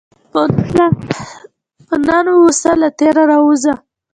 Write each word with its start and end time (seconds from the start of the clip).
په 1.87 1.95
نن 2.07 2.25
واوسه، 2.35 2.71
له 2.81 2.89
تېر 2.99 3.15
راووځه. 3.29 3.73